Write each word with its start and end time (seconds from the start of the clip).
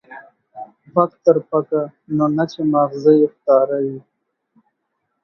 پک 0.93 1.11
تر 1.23 1.37
پکه، 1.49 1.81
نو 2.15 2.25
نه 2.37 2.45
چې 2.51 2.61
ما 2.71 2.81
غزه 2.89 3.11
يې 3.19 3.27
ښکاره 3.33 3.77
وي. 3.85 3.99